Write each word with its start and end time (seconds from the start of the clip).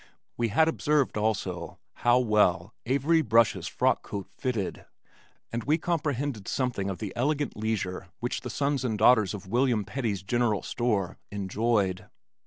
We 0.35 0.47
had 0.47 0.67
observed 0.67 1.15
also 1.15 1.77
how 1.97 2.17
well 2.17 2.73
Avery 2.87 3.21
Brush's 3.21 3.67
frock 3.67 4.01
coat 4.01 4.27
fitted 4.27 4.85
and 5.51 5.63
we 5.65 5.77
comprehended 5.77 6.47
something 6.47 6.89
of 6.89 6.97
the 6.97 7.13
elegant 7.15 7.55
leisure 7.55 8.07
which 8.19 8.41
the 8.41 8.49
sons 8.49 8.83
and 8.83 8.97
daughters 8.97 9.35
of 9.35 9.45
Wm. 9.45 9.85
Petty's 9.85 10.23
general 10.23 10.63
store 10.63 11.19
enjoyed. 11.31 12.07